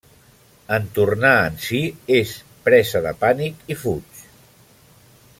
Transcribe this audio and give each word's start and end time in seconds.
En 0.77 0.85
tornar 0.95 1.33
en 1.49 1.59
si, 1.65 1.81
és 2.19 2.31
presa 2.67 3.01
de 3.07 3.11
pànic 3.25 3.69
i 3.75 3.77
fuig. 3.83 4.23